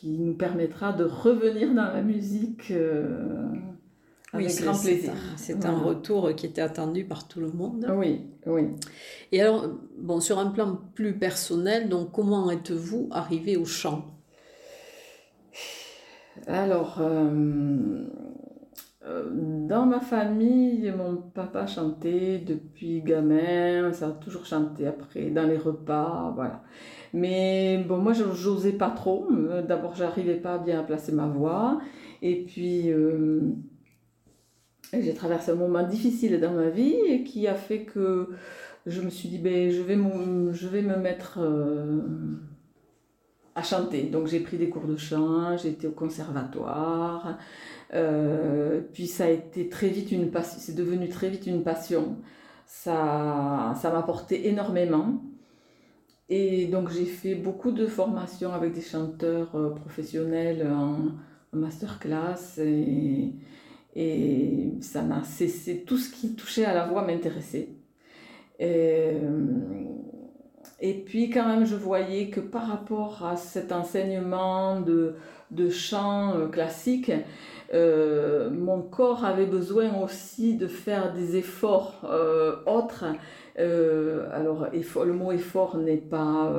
qui 0.02 0.18
nous 0.18 0.34
permettra 0.34 0.94
de 0.94 1.04
revenir 1.04 1.76
dans 1.76 1.94
la 1.94 2.02
musique 2.02 2.74
oui, 4.34 4.48
grand 4.62 4.80
plaisir. 4.80 5.14
C'est 5.36 5.66
un 5.66 5.78
retour 5.78 6.34
qui 6.36 6.48
était 6.48 6.62
attendu 6.62 7.04
par 7.04 7.28
tout 7.28 7.40
le 7.40 7.52
monde. 7.52 7.86
Oui, 7.96 8.22
oui. 8.48 8.70
Et 9.32 9.42
alors, 9.42 9.68
bon, 10.00 10.20
sur 10.20 10.40
un 10.40 10.48
plan 10.48 10.80
plus 10.96 11.18
personnel, 11.18 11.88
donc 11.88 12.12
comment 12.12 12.50
êtes-vous 12.50 13.10
arrivé 13.12 13.58
au 13.58 13.66
chant? 13.66 14.06
Alors, 16.48 17.00
euh, 17.02 18.06
euh, 19.06 19.30
dans 19.68 19.86
ma 19.86 20.00
famille, 20.00 20.94
mon 20.98 21.18
papa 21.18 21.68
chantait 21.68 22.40
depuis 22.40 23.02
gamin, 23.02 23.92
ça 23.92 24.08
a 24.08 24.12
toujours 24.12 24.46
chanté 24.46 24.88
après, 24.88 25.30
dans 25.30 25.46
les 25.46 25.58
repas, 25.58 26.32
voilà. 26.36 26.64
Mais 27.14 27.84
bon, 27.88 27.98
moi, 27.98 28.14
je 28.14 28.24
n'osais 28.24 28.74
pas 28.74 28.90
trop. 28.90 29.28
D'abord, 29.68 29.96
j'arrivais 29.96 30.36
pas 30.36 30.58
bien 30.58 30.80
à 30.80 30.84
placer 30.84 31.12
ma 31.12 31.28
voix. 31.28 31.80
Et 32.22 32.44
puis, 32.46 32.92
euh, 32.92 33.42
j'ai 34.94 35.14
traversé 35.14 35.52
un 35.52 35.56
moment 35.56 35.84
difficile 35.84 36.40
dans 36.40 36.54
ma 36.54 36.70
vie 36.70 37.24
qui 37.26 37.48
a 37.48 37.56
fait 37.56 37.84
que 37.84 38.30
je 38.86 39.02
me 39.02 39.10
suis 39.10 39.30
dit, 39.30 39.38
ben, 39.38 39.72
je, 39.72 39.82
vais 39.82 39.98
je 40.54 40.68
vais 40.68 40.82
me 40.82 40.98
mettre 40.98 41.40
euh, 41.42 42.02
à 43.56 43.64
chanter. 43.64 44.04
Donc 44.04 44.28
j'ai 44.28 44.40
pris 44.40 44.58
des 44.58 44.70
cours 44.70 44.86
de 44.86 44.98
chant, 44.98 45.58
j'ai 45.58 45.70
été 45.70 45.88
au 45.88 45.92
conservatoire. 45.92 47.38
Euh, 47.94 48.82
puis 48.94 49.08
ça 49.08 49.26
a 49.26 49.30
été 49.30 49.70
très 49.70 49.88
vite 49.90 50.12
une 50.12 50.32
passion, 50.32 50.58
c'est 50.60 50.76
devenu 50.76 51.10
très 51.10 51.30
vite 51.30 51.48
une 51.48 51.64
passion. 51.64 52.18
Ça, 52.66 53.74
ça 53.82 53.92
m'a 53.92 54.02
porté 54.04 54.48
énormément. 54.48 55.22
Et 56.34 56.68
donc 56.68 56.90
j'ai 56.90 57.04
fait 57.04 57.36
beaucoup 57.36 57.72
de 57.72 57.86
formations 57.88 58.54
avec 58.54 58.72
des 58.72 58.82
chanteurs 58.82 59.54
euh, 59.54 59.72
professionnels 59.72 60.66
en, 60.66 61.10
masterclass. 61.52 62.58
Et, 62.60 63.34
et 63.98 64.72
ça 64.80 65.02
n'a 65.02 65.26
cessé, 65.26 65.84
tout 65.84 65.98
ce 65.98 66.10
qui 66.10 66.34
touchait 66.34 66.64
à 66.64 66.74
la 66.74 66.86
voix 66.88 67.06
m'intéressait. 67.06 67.68
Et, 68.60 69.12
et, 70.80 70.94
puis 70.94 71.30
quand 71.30 71.50
même, 71.50 71.66
je 71.66 71.76
voyais 71.76 72.30
que 72.30 72.40
par 72.40 72.66
rapport 72.66 73.26
à 73.26 73.36
cet 73.36 73.74
enseignement 73.74 74.80
de, 74.80 75.16
de 75.52 75.70
chant 75.70 76.38
euh, 76.38 76.48
classique, 76.48 77.12
euh, 77.74 78.50
mon 78.50 78.82
corps 78.82 79.24
avait 79.26 79.46
besoin 79.46 79.94
aussi 80.02 80.56
de 80.56 80.68
faire 80.68 81.14
des 81.14 81.38
efforts 81.38 82.02
euh, 82.10 82.58
autres. 82.66 83.06
alors, 83.58 84.68
le 84.72 85.14
mot 85.14 85.32
effort 85.32 85.78
n'est 85.78 85.98
pas 85.98 86.52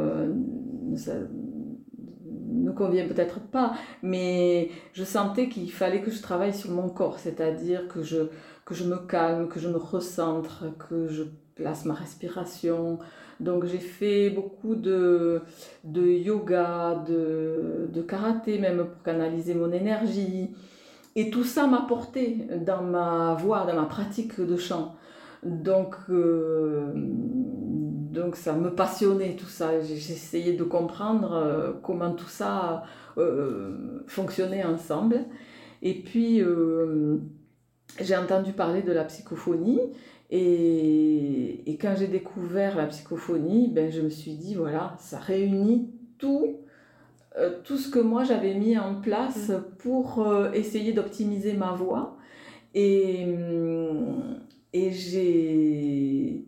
ne 2.62 2.70
convient 2.70 3.06
peut-être 3.06 3.40
pas, 3.40 3.72
mais 4.02 4.70
je 4.92 5.04
sentais 5.04 5.48
qu'il 5.48 5.70
fallait 5.70 6.00
que 6.00 6.10
je 6.10 6.22
travaille 6.22 6.54
sur 6.54 6.70
mon 6.70 6.88
corps, 6.88 7.18
c'est-à-dire 7.18 7.88
que 7.88 8.02
je, 8.02 8.28
que 8.64 8.74
je 8.74 8.84
me 8.84 8.96
calme, 8.96 9.48
que 9.48 9.58
je 9.60 9.68
me 9.68 9.76
recentre, 9.76 10.64
que 10.78 11.08
je 11.08 11.24
place 11.54 11.84
ma 11.84 11.94
respiration. 11.94 12.98
Donc 13.40 13.64
j'ai 13.66 13.78
fait 13.78 14.30
beaucoup 14.30 14.74
de, 14.74 15.42
de 15.84 16.02
yoga, 16.02 17.02
de, 17.06 17.88
de 17.92 18.02
karaté 18.02 18.58
même 18.58 18.86
pour 18.86 19.02
canaliser 19.02 19.54
mon 19.54 19.72
énergie. 19.72 20.54
Et 21.14 21.30
tout 21.30 21.44
ça 21.44 21.66
m'a 21.66 21.82
porté 21.82 22.46
dans 22.64 22.82
ma 22.82 23.34
voix, 23.34 23.64
dans 23.66 23.74
ma 23.74 23.84
pratique 23.86 24.40
de 24.40 24.56
chant. 24.56 24.96
Donc, 25.42 25.96
euh, 26.08 26.92
donc 26.94 28.36
ça 28.36 28.54
me 28.54 28.74
passionnait 28.74 29.36
tout 29.36 29.46
ça. 29.46 29.80
J'essayais 29.80 30.54
de 30.54 30.64
comprendre 30.64 31.32
euh, 31.32 31.72
comment 31.82 32.12
tout 32.12 32.28
ça 32.28 32.84
euh, 33.18 34.02
fonctionnait 34.06 34.64
ensemble. 34.64 35.20
Et 35.82 35.94
puis 35.94 36.40
j'ai 38.00 38.16
entendu 38.16 38.52
parler 38.52 38.82
de 38.82 38.92
la 38.92 39.04
psychophonie. 39.04 39.80
Et, 40.30 41.70
et 41.70 41.76
quand 41.76 41.94
j'ai 41.98 42.06
découvert 42.06 42.74
la 42.74 42.86
psychophonie, 42.86 43.68
ben, 43.68 43.90
je 43.92 44.00
me 44.00 44.08
suis 44.08 44.32
dit, 44.32 44.54
voilà, 44.54 44.94
ça 44.98 45.18
réunit 45.18 45.90
tout, 46.16 46.56
tout 47.64 47.78
ce 47.78 47.88
que 47.88 47.98
moi 47.98 48.24
j'avais 48.24 48.54
mis 48.54 48.76
en 48.76 49.00
place 49.00 49.48
mmh. 49.48 49.62
pour 49.78 50.26
essayer 50.52 50.92
d'optimiser 50.92 51.54
ma 51.54 51.72
voix. 51.72 52.16
Et, 52.74 53.26
et 54.72 54.92
j'ai 54.92 56.46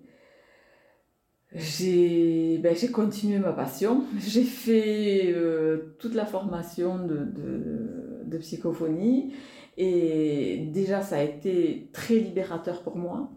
j'ai 1.55 2.59
ben, 2.59 2.77
continué 2.93 3.39
ma 3.39 3.53
passion. 3.53 4.05
J'ai 4.19 4.43
fait 4.43 5.33
euh, 5.33 5.95
toute 6.01 6.15
la 6.15 6.27
formation 6.27 6.99
de, 6.99 7.19
de, 7.19 8.23
de, 8.25 8.39
psychophonie 8.39 9.33
et 9.77 10.69
déjà 10.73 11.01
ça 11.01 11.19
a 11.19 11.23
été 11.23 11.91
très 11.93 12.15
libérateur 12.17 12.83
pour 12.83 12.97
moi. 12.97 13.31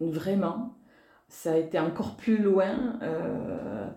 Vraiment. 0.00 0.76
Ça 1.28 1.52
a 1.52 1.56
été 1.56 1.78
encore 1.78 2.16
plus 2.16 2.36
loin 2.36 2.98
euh, 3.02 3.88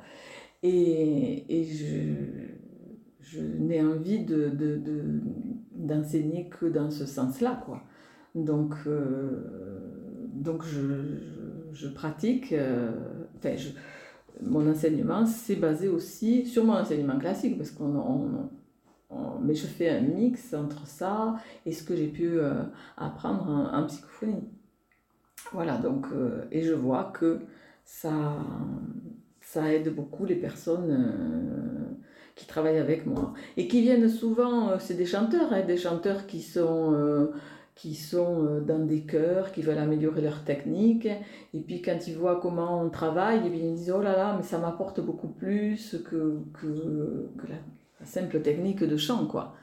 et, 0.64 1.60
et, 1.60 1.64
je, 1.66 2.14
je 3.22 3.42
n'ai 3.42 3.82
envie 3.82 4.24
de, 4.26 4.52
d'enseigner 5.72 6.50
que 6.50 6.66
dans 6.66 6.90
ce 6.90 7.06
sens-là. 7.06 7.62
Quoi. 7.66 7.84
Donc, 8.36 8.76
euh, 8.88 9.44
donc 10.34 10.64
je 10.64 10.82
je 11.74 11.88
pratique, 11.88 12.54
euh, 12.54 12.92
enfin, 13.38 13.56
mon 14.42 14.68
enseignement, 14.70 15.26
c'est 15.26 15.56
basé 15.58 15.88
aussi 15.88 16.46
sur 16.46 16.64
mon 16.64 16.74
enseignement 16.74 17.20
classique, 17.20 17.58
parce 17.58 17.72
qu'on 17.72 18.50
mais 19.42 19.54
je 19.54 19.68
fais 19.68 19.90
un 19.90 20.02
mix 20.02 20.54
entre 20.54 20.86
ça 20.88 21.36
et 21.66 21.72
ce 21.72 21.84
que 21.84 21.96
j'ai 21.96 22.08
pu 22.08 22.40
euh, 22.40 22.64
apprendre 22.98 23.70
en, 23.72 23.86
psychophonie. 23.86 24.44
Voilà, 25.54 25.78
donc, 25.78 26.08
et 26.52 26.62
je 26.62 26.74
vois 26.74 27.06
que 27.14 27.40
ça, 27.86 28.12
ça 29.58 29.74
aide 29.74 29.94
beaucoup 29.94 30.26
les 30.26 30.36
personnes 30.36 31.98
qui 32.36 32.46
travaillent 32.46 32.80
avec 32.80 33.06
moi. 33.06 33.34
Et 33.56 33.68
qui 33.68 33.82
viennent 33.82 34.10
souvent, 34.10 34.78
c'est 34.80 34.96
des 34.96 35.06
chanteurs, 35.06 35.52
hein, 35.52 35.62
des 35.62 35.78
chanteurs 35.78 36.28
qui 36.28 36.42
sont 36.42 37.32
qui 37.78 37.94
sont 37.94 38.44
euh, 38.44 38.60
dans 38.60 38.80
des 38.80 39.02
chœurs, 39.02 39.52
qui 39.52 39.62
veulent 39.62 39.78
améliorer 39.78 40.22
leur 40.22 40.44
technique. 40.44 41.08
Et 41.54 41.60
puis 41.60 41.82
quand 41.82 42.08
ils 42.08 42.18
voient 42.18 42.40
comment 42.42 42.82
on 42.82 42.90
travaille, 42.90 43.42
eh 43.46 43.56
ils 43.56 43.76
disent 43.76 43.94
Oh 43.96 44.02
là 44.02 44.18
là, 44.18 44.36
mais 44.36 44.44
ça 44.44 44.58
m'apporte 44.58 45.00
beaucoup 45.00 45.28
plus 45.28 45.96
que, 46.10 46.40
que, 46.60 47.48
la, 47.48 48.06
simple 48.06 48.42
technique 48.42 48.84
de 48.84 48.98
chant. 48.98 49.28
quoi. 49.28 49.54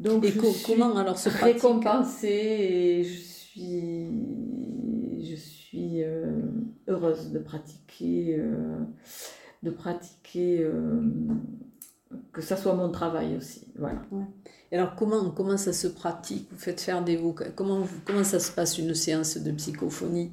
Donc, 0.00 0.24
et 0.24 0.28
je 0.28 0.40
comment 0.66 0.96
alors 0.96 1.18
se 1.18 1.28
récompensée 1.28 2.28
et 2.28 3.04
je 3.04 3.20
suis, 3.20 4.08
je 5.22 5.36
suis 5.36 6.02
euh, 6.02 6.40
heureuse 6.88 7.30
de 7.30 7.38
pratiquer, 7.38 8.36
euh, 8.38 8.78
de 9.62 9.70
pratiquer 9.70 10.68
que 12.32 12.42
ça 12.42 12.56
soit 12.56 12.74
mon 12.74 12.90
travail 12.90 13.36
aussi. 13.36 13.66
Voilà. 13.78 14.02
Et 14.70 14.76
alors, 14.76 14.94
comment, 14.96 15.30
comment 15.30 15.56
ça 15.56 15.72
se 15.72 15.86
pratique? 15.86 16.48
Vous 16.50 16.58
faites 16.58 16.80
faire 16.80 17.02
des 17.02 17.16
vocaux 17.16 17.44
comment, 17.54 17.86
comment 18.04 18.24
ça 18.24 18.40
se 18.40 18.52
passe 18.52 18.78
une 18.78 18.94
séance 18.94 19.38
de 19.38 19.50
psychophonie? 19.52 20.32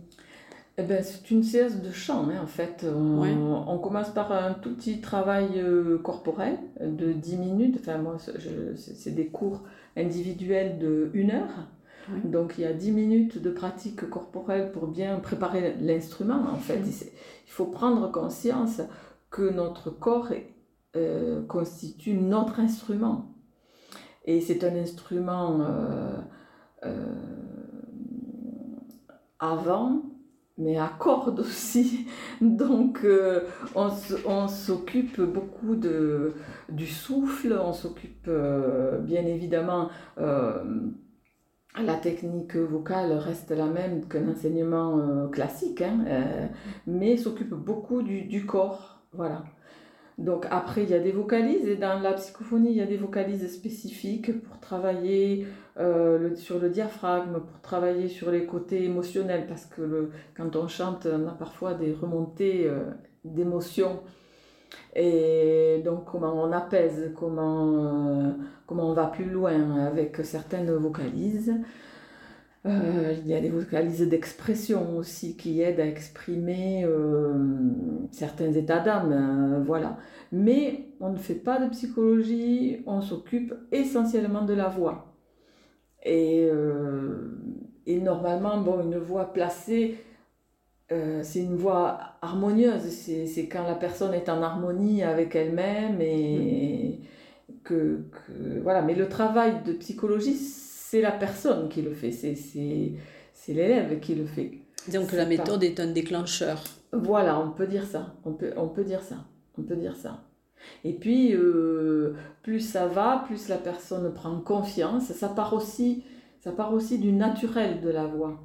Eh 0.77 0.83
ben, 0.83 1.03
c'est 1.03 1.29
une 1.31 1.43
séance 1.43 1.75
de 1.75 1.91
chant, 1.91 2.29
hein, 2.29 2.39
en 2.41 2.47
fait. 2.47 2.85
On, 2.85 3.77
commence 3.77 4.09
par 4.09 4.31
un 4.31 4.53
tout 4.53 4.73
petit 4.73 5.01
travail 5.01 5.49
euh, 5.57 5.97
corporel 5.99 6.57
de 6.79 7.11
10 7.11 7.37
minutes. 7.37 7.77
Enfin, 7.79 7.97
moi, 7.97 8.17
c'est 8.75 9.13
des 9.13 9.27
cours 9.27 9.63
individuels 9.97 10.79
de 10.79 11.11
1 11.13 11.29
heure. 11.29 11.67
Donc, 12.23 12.55
il 12.57 12.61
y 12.61 12.65
a 12.65 12.73
10 12.73 12.91
minutes 12.91 13.37
de 13.41 13.51
pratique 13.51 14.09
corporelle 14.09 14.71
pour 14.71 14.87
bien 14.87 15.19
préparer 15.19 15.75
l'instrument, 15.79 16.43
en 16.51 16.55
fait. 16.55 16.79
Il 16.79 17.51
faut 17.51 17.65
prendre 17.65 18.11
conscience 18.11 18.81
que 19.29 19.49
notre 19.49 19.89
corps 19.89 20.29
euh, 20.95 21.45
constitue 21.45 22.13
notre 22.13 22.59
instrument. 22.59 23.33
Et 24.25 24.41
c'est 24.41 24.63
un 24.63 24.75
instrument 24.75 25.65
avant, 29.39 30.03
mais 30.57 30.77
à 30.77 30.91
cordes 30.99 31.39
aussi. 31.39 32.05
Donc 32.41 33.05
on, 33.75 34.47
s'occupe 34.47 35.21
beaucoup 35.21 35.75
de, 35.75 36.33
du 36.69 36.85
souffle, 36.85 37.59
on 37.59 37.73
s'occupe 37.73 38.29
bien 39.01 39.25
évidemment 39.25 39.89
la 41.79 41.95
technique 41.95 42.55
vocale 42.55 43.13
reste 43.13 43.51
la 43.51 43.67
même 43.67 44.05
qu'un 44.07 44.27
enseignement 44.29 44.99
euh, 44.99 45.27
classique, 45.29 45.81
hein, 45.81 46.03
euh, 46.07 46.47
mais 46.85 47.15
s'occupe 47.15 47.53
beaucoup 47.53 48.01
du, 48.01 48.45
corps. 48.45 49.01
Voilà. 49.13 49.43
Donc 50.17 50.45
après, 50.51 50.83
il 50.83 50.89
y 50.89 50.93
a 50.93 50.99
des 50.99 51.13
vocalises, 51.13 51.67
et 51.67 51.77
dans 51.77 51.99
la 51.99 52.13
psychophonie, 52.13 52.71
il 52.71 52.75
y 52.75 52.81
a 52.81 52.85
des 52.85 52.97
vocalises 52.97 53.47
spécifiques 53.51 54.41
pour 54.43 54.59
travailler 54.59 55.47
euh, 55.79 56.35
sur 56.35 56.59
le 56.59 56.69
diaphragme, 56.69 57.39
pour 57.39 57.61
travailler 57.61 58.09
sur 58.09 58.31
les 58.31 58.45
côtés 58.45 58.83
émotionnels, 58.83 59.47
parce 59.47 59.65
que 59.65 60.09
quand 60.35 60.55
on 60.57 60.67
chante, 60.67 61.07
on 61.07 61.27
a 61.27 61.31
parfois 61.31 61.73
des 61.73 61.93
remontées 61.93 62.69
d'émotions 63.23 64.01
et 64.95 65.81
donc 65.85 66.05
comment 66.05 66.33
on 66.33 66.51
apaise, 66.51 67.13
comment, 67.15 67.71
euh, 67.73 68.31
comment 68.65 68.89
on 68.89 68.93
va 68.93 69.07
plus 69.07 69.29
loin 69.29 69.85
avec 69.85 70.17
certaines 70.23 70.71
vocalises. 70.71 71.53
Euh, 72.67 73.15
il 73.17 73.27
y 73.27 73.33
a 73.33 73.39
des 73.39 73.49
vocalises 73.49 74.07
d'expression 74.07 74.95
aussi 74.97 75.35
qui 75.35 75.61
aident 75.61 75.79
à 75.79 75.87
exprimer 75.87 76.83
euh, 76.85 77.33
certains 78.11 78.51
états 78.51 78.79
d'âme, 78.79 79.63
voilà. 79.65 79.97
Mais 80.31 80.89
on 80.99 81.09
ne 81.09 81.17
fait 81.17 81.35
pas 81.35 81.59
de 81.59 81.69
psychologie, 81.69 82.83
on 82.85 83.01
s'occupe 83.01 83.53
essentiellement 83.71 84.45
de 84.45 84.53
la 84.53 84.67
voix. 84.67 85.15
Et, 86.03 86.49
et 87.85 87.99
normalement, 87.99 88.59
bon, 88.59 88.81
une 88.81 88.97
voix 88.97 89.33
placée 89.33 89.97
euh, 90.91 91.21
c'est 91.23 91.39
une 91.39 91.55
voix 91.55 91.99
harmonieuse, 92.21 92.81
c'est 92.89 93.47
quand 93.47 93.63
la 93.65 93.75
personne 93.75 94.13
est 94.13 94.27
en 94.29 94.41
harmonie 94.41 95.03
avec 95.03 95.35
elle-même 95.35 96.01
et 96.01 96.99
que, 97.63 97.99
voilà. 98.61 98.81
Mais 98.81 98.95
le 98.95 99.07
travail 99.07 99.63
de 99.65 99.73
psychologie, 99.73 100.35
c'est 100.35 101.01
la 101.01 101.11
personne 101.11 101.69
qui 101.69 101.81
le 101.81 101.93
fait, 101.93 102.11
c'est 102.11 103.53
l'élève 103.53 103.99
qui 103.99 104.15
le 104.15 104.25
fait. 104.25 104.51
Donc 104.91 105.11
la 105.13 105.25
méthode 105.25 105.63
est 105.63 105.79
un 105.79 105.87
déclencheur. 105.87 106.63
Voilà, 106.91 107.39
on 107.39 107.51
peut 107.51 107.67
dire 107.67 107.85
ça, 107.85 108.15
on 108.25 108.33
peut, 108.33 108.51
on 108.57 108.67
peut 108.67 108.83
dire 108.83 109.01
ça, 109.01 109.15
on 109.57 109.61
peut 109.61 109.77
dire 109.77 109.95
ça. 109.95 110.23
Et 110.83 110.93
puis, 110.93 111.33
euh, 111.33 112.15
plus 112.43 112.59
ça 112.59 112.87
va, 112.87 113.23
plus 113.25 113.47
la 113.47 113.57
personne 113.57 114.13
prend 114.13 114.39
confiance, 114.41 115.05
ça 115.05 115.29
part 115.29 115.53
aussi, 115.53 116.03
ça 116.41 116.51
part 116.51 116.73
aussi 116.73 116.99
du 116.99 117.13
naturel 117.13 117.81
de 117.81 117.89
la 117.89 118.05
voix. 118.05 118.39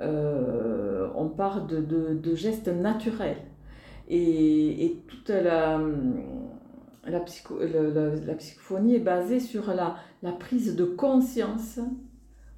Euh, 0.00 1.08
on 1.14 1.28
part 1.28 1.66
de, 1.66 2.34
gestes 2.34 2.68
naturels. 2.68 3.42
Et, 4.08 5.02
toute 5.06 5.30
la, 5.30 5.80
psycho, 7.26 7.58
la, 7.60 8.34
psychophonie 8.34 8.96
est 8.96 9.00
basée 9.00 9.40
sur 9.40 9.72
la, 9.74 9.96
prise 10.32 10.74
de 10.76 10.84
conscience 10.84 11.78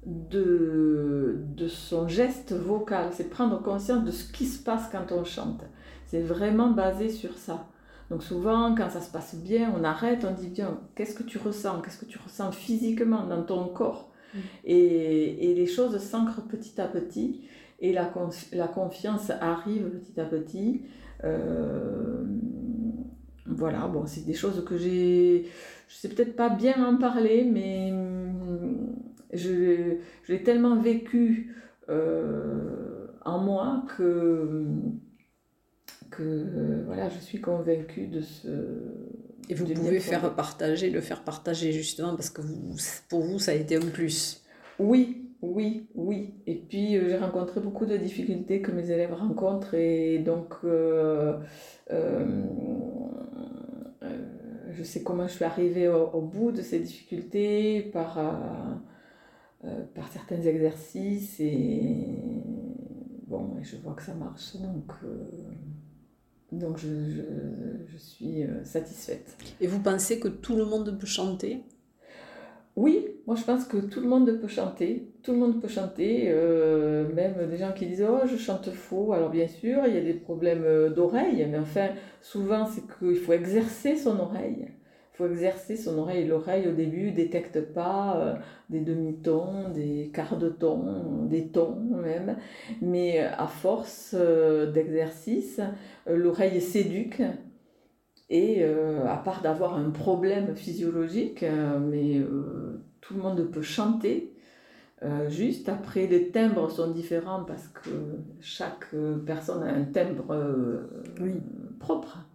de, 0.05 1.37
de 1.55 1.67
son 1.67 2.07
geste 2.07 2.53
vocal. 2.53 3.09
C'est 3.11 3.29
prendre 3.29 3.61
conscience 3.61 4.03
de 4.03 4.11
ce 4.11 4.31
qui 4.31 4.45
se 4.45 4.63
passe 4.63 4.89
quand 4.91 5.11
on 5.11 5.23
chante. 5.23 5.63
C'est 6.07 6.21
vraiment 6.21 6.71
basé 6.71 7.09
sur 7.09 7.37
ça. 7.37 7.67
Donc 8.09 8.23
souvent, 8.23 8.75
quand 8.75 8.89
ça 8.89 9.01
se 9.01 9.11
passe 9.11 9.35
bien, 9.35 9.73
on 9.75 9.83
arrête, 9.83 10.25
on 10.25 10.33
dit 10.33 10.49
bien, 10.49 10.79
qu'est-ce 10.95 11.15
que 11.15 11.23
tu 11.23 11.37
ressens? 11.37 11.81
Qu'est-ce 11.81 11.97
que 11.97 12.05
tu 12.05 12.19
ressens 12.19 12.51
physiquement 12.51 13.25
dans 13.25 13.43
ton 13.43 13.67
corps? 13.67 14.12
Et, 14.65 15.51
et, 15.51 15.53
les 15.53 15.65
choses 15.65 15.97
s'ancrent 15.97 16.47
petit 16.47 16.79
à 16.79 16.87
petit 16.87 17.41
et 17.83 17.91
la, 17.91 18.05
confiance 18.67 19.29
arrive 19.41 19.89
petit 19.89 20.19
à 20.19 20.25
petit. 20.25 20.83
Euh, 21.25 22.23
voilà, 23.45 23.87
bon, 23.87 24.05
c'est 24.05 24.25
des 24.25 24.33
choses 24.33 24.63
que 24.63 24.77
j'ai. 24.77 25.45
Je 25.89 25.95
sais 25.95 26.07
peut-être 26.07 26.35
pas 26.35 26.49
bien 26.49 26.85
en 26.85 26.97
parler, 26.97 27.43
mais 27.43 27.91
mm, 27.91 28.95
je, 29.33 29.97
l'ai 30.29 30.43
tellement 30.43 30.79
vécu 30.79 31.53
euh, 31.89 33.07
en 33.25 33.39
moi 33.39 33.83
que, 33.97 34.65
que 36.09 36.83
voilà, 36.85 37.09
je 37.09 37.19
suis 37.19 37.41
convaincue 37.41 38.07
de 38.07 38.21
ce 38.21 38.47
et 39.49 39.55
vous 39.55 39.65
pouvez 39.65 39.99
faire 39.99 40.35
partager, 40.35 40.89
le 40.89 41.01
faire 41.01 41.23
partager 41.23 41.71
justement 41.71 42.15
parce 42.15 42.29
que 42.29 42.41
vous, 42.41 42.75
pour 43.09 43.21
vous, 43.21 43.39
ça 43.39 43.51
a 43.51 43.55
été 43.55 43.75
un 43.75 43.81
plus. 43.81 44.43
Oui, 44.79 45.31
oui, 45.41 45.89
oui. 45.95 46.35
Et 46.47 46.55
puis 46.55 46.95
euh, 46.95 47.09
j'ai 47.09 47.17
rencontré 47.17 47.59
beaucoup 47.59 47.85
de 47.85 47.97
difficultés 47.97 48.61
que 48.61 48.71
mes 48.71 48.89
élèves 48.89 49.13
rencontrent 49.13 49.73
et 49.73 50.19
donc 50.19 50.55
euh, 50.63 51.37
euh, 51.91 52.43
je 54.71 54.83
sais 54.83 55.03
comment 55.03 55.27
je 55.27 55.33
suis 55.33 55.45
arrivée 55.45 55.87
au, 55.87 56.21
bout 56.21 56.51
de 56.51 56.61
ces 56.61 56.79
difficultés 56.79 57.81
par, 57.93 58.19
par 59.93 60.07
certains 60.11 60.41
exercices 60.41 61.39
et 61.39 62.07
bon, 63.27 63.57
je 63.61 63.77
vois 63.77 63.93
que 63.93 64.01
ça 64.01 64.15
marche 64.15 64.55
donc. 64.57 64.93
Donc 66.59 66.77
je, 66.77 66.87
je, 67.87 67.97
suis 67.97 68.43
euh, 68.43 68.63
satisfaite. 68.63 69.35
Et 69.59 69.67
vous 69.67 69.79
pensez 69.79 70.19
que 70.19 70.27
tout 70.27 70.55
le 70.55 70.65
monde 70.65 70.97
peut 70.99 71.07
chanter? 71.07 71.63
Oui, 72.75 73.07
moi 73.27 73.35
je 73.35 73.43
pense 73.43 73.65
que 73.65 73.77
tout 73.77 74.01
le 74.01 74.07
monde 74.07 74.31
peut 74.39 74.47
chanter. 74.47 75.11
Tout 75.21 75.31
le 75.31 75.37
monde 75.37 75.61
peut 75.61 75.67
chanter, 75.67 76.25
euh, 76.27 77.11
même 77.13 77.47
des 77.49 77.57
gens 77.57 77.71
qui 77.71 77.85
disent 77.85 78.05
Oh, 78.07 78.25
je 78.25 78.35
chante 78.35 78.71
faux. 78.71 79.13
Alors 79.13 79.29
bien 79.29 79.47
sûr, 79.47 79.81
il 79.87 79.93
y 79.93 79.97
a 79.97 80.01
des 80.01 80.13
problèmes 80.13 80.63
euh, 80.63 80.89
d'oreille, 80.89 81.45
mais 81.49 81.59
enfin, 81.59 81.89
souvent 82.21 82.65
c'est 82.65 82.83
qu'il 82.97 83.17
faut 83.17 83.33
exercer 83.33 83.95
son 83.95 84.19
oreille. 84.19 84.67
Il 85.13 85.17
faut 85.17 85.27
exercer 85.27 85.77
son 85.77 85.99
oreille. 85.99 86.25
L'oreille, 86.25 86.67
au 86.67 86.71
début, 86.71 87.11
détecte 87.11 87.61
pas 87.61 88.17
euh, 88.17 88.35
des 88.71 88.79
demi-tons, 88.79 89.69
des 89.69 90.09
quarts 90.11 90.37
de 90.37 90.49
ton, 90.49 91.25
des 91.25 91.49
tons 91.49 91.75
même. 91.75 92.37
Mais 92.81 93.21
euh, 93.21 93.29
à 93.37 93.45
force 93.45 94.15
euh, 94.17 94.71
d'exercice, 94.71 95.61
l'oreille 96.07 96.59
s'éduque. 96.61 97.21
Et 98.29 98.63
à 98.63 99.17
part 99.17 99.43
d'avoir 99.43 99.75
un 99.75 99.91
problème 99.91 100.55
physiologique, 100.55 101.45
mais 101.81 102.19
tout 102.99 103.13
le 103.13 103.21
monde 103.21 103.43
peut 103.51 103.61
chanter. 103.61 104.33
juste 105.27 105.69
après, 105.69 106.07
les 106.07 106.31
timbres 106.31 106.71
sont 106.71 106.89
différents 106.89 107.43
parce 107.43 107.67
que 107.67 107.91
chaque 108.39 108.87
personne 109.27 109.61
a 109.61 109.71
un 109.71 109.83
timbre 109.83 110.35
propre. 111.79 112.25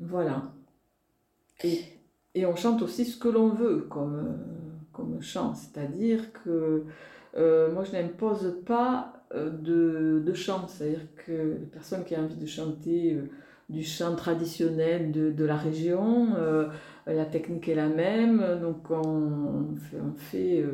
Voilà. 0.00 0.55
Et, 1.64 1.80
et, 2.34 2.46
on 2.46 2.56
chante 2.56 2.82
aussi 2.82 3.04
ce 3.04 3.16
que 3.16 3.28
l'on 3.28 3.48
veut 3.48 3.86
comme, 3.88 4.36
comme 4.92 5.22
chant, 5.22 5.54
c'est-à-dire 5.54 6.32
que 6.32 6.84
euh, 7.36 7.72
moi 7.72 7.84
je 7.84 7.92
n'impose 7.92 8.60
pas 8.64 9.12
euh, 9.34 9.50
de, 9.50 10.22
de 10.24 10.34
chant, 10.34 10.66
c'est-à-dire 10.68 11.06
que 11.26 11.58
les 11.60 11.66
personnes 11.66 12.04
qui 12.04 12.16
ont 12.16 12.24
envie 12.24 12.36
de 12.36 12.46
chanter 12.46 13.14
euh, 13.14 13.28
du 13.68 13.82
chant 13.82 14.14
traditionnel 14.14 15.12
de, 15.12 15.30
de 15.32 15.44
la 15.44 15.56
région, 15.56 16.28
la 17.06 17.24
technique 17.24 17.68
est 17.68 17.74
la 17.74 17.88
même, 17.88 18.60
donc 18.62 18.88
on, 18.92 19.74
fait, 19.74 19.96
on 20.00 20.14
fait 20.14 20.64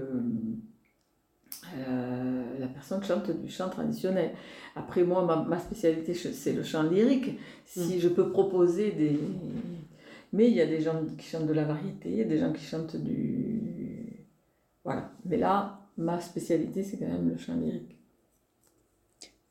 la 2.61 2.66
personne 2.66 3.03
chante 3.03 3.31
du 3.31 3.49
chant 3.49 3.71
traditionnel. 3.71 4.33
Après 4.77 5.05
moi, 5.05 5.25
ma, 5.25 5.37
ma 5.37 5.59
spécialité 5.59 6.12
c'est 6.12 6.53
le 6.53 6.62
chant 6.62 6.83
lyrique. 6.83 7.38
Si 7.64 7.97
mmh. 7.97 8.01
je 8.01 8.09
peux 8.09 8.29
proposer 8.29 8.92
des, 8.92 9.18
mais 10.33 10.49
il 10.49 10.55
y 10.55 10.61
a 10.61 10.66
des 10.66 10.81
gens 10.81 11.05
qui 11.18 11.27
chantent 11.27 11.47
de 11.47 11.53
la 11.53 11.64
variété, 11.64 12.11
il 12.11 12.16
y 12.16 12.23
a 12.23 12.25
des 12.25 12.38
gens 12.38 12.53
qui 12.53 12.64
chantent 12.64 12.97
du. 12.97 14.27
Voilà. 14.85 15.12
Mais 15.25 15.37
là, 15.37 15.81
ma 15.97 16.21
spécialité, 16.21 16.83
c'est 16.83 16.99
quand 16.99 17.09
même 17.09 17.29
le 17.29 17.37
chant 17.37 17.57
lyrique. 17.57 18.01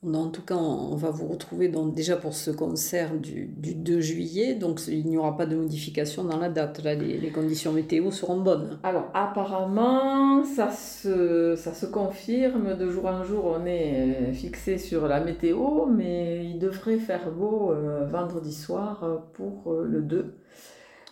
En 0.03 0.29
tout 0.29 0.41
cas, 0.41 0.55
on 0.55 0.95
va 0.95 1.11
vous 1.11 1.27
retrouver 1.27 1.67
donc 1.67 1.93
déjà 1.93 2.17
pour 2.17 2.33
ce 2.33 2.49
concert 2.49 3.13
du, 3.19 3.45
du 3.45 3.75
2 3.75 3.99
juillet. 3.99 4.55
Donc, 4.55 4.81
il 4.87 5.05
n'y 5.05 5.15
aura 5.15 5.37
pas 5.37 5.45
de 5.45 5.55
modification 5.55 6.23
dans 6.23 6.39
la 6.39 6.49
date. 6.49 6.81
Là, 6.83 6.95
les, 6.95 7.19
les, 7.19 7.29
conditions 7.29 7.71
météo 7.71 8.09
seront 8.09 8.39
bonnes. 8.39 8.79
Alors, 8.81 9.11
apparemment, 9.13 10.43
ça 10.43 10.71
se, 10.71 11.55
ça 11.55 11.75
se 11.75 11.85
confirme. 11.85 12.75
De 12.75 12.89
jour 12.89 13.05
en 13.05 13.23
jour, 13.23 13.45
on 13.45 13.63
est 13.67 14.31
euh, 14.31 14.33
fixé 14.33 14.79
sur 14.79 15.07
la 15.07 15.19
météo, 15.19 15.85
mais 15.85 16.47
il 16.47 16.57
devrait 16.57 16.97
faire 16.97 17.29
beau 17.29 17.71
euh, 17.71 18.07
vendredi 18.07 18.53
soir 18.53 19.27
pour 19.33 19.71
euh, 19.71 19.85
le 19.85 20.01
2. 20.01 20.33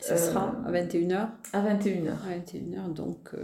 Ce 0.01 0.17
sera 0.17 0.55
à 0.65 0.71
21h 0.71 1.27
À 1.53 1.61
21h. 1.61 2.09
À 2.09 2.39
21h, 2.39 2.93
donc 2.93 3.35